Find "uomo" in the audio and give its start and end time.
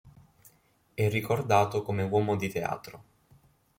2.01-2.35